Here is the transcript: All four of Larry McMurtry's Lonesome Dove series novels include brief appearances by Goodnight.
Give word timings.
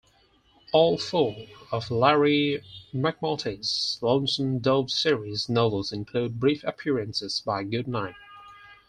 All 0.73 0.97
four 0.97 1.35
of 1.71 1.91
Larry 1.91 2.63
McMurtry's 2.91 3.99
Lonesome 4.01 4.57
Dove 4.57 4.89
series 4.89 5.47
novels 5.47 5.91
include 5.93 6.39
brief 6.39 6.63
appearances 6.63 7.43
by 7.45 7.63
Goodnight. 7.63 8.15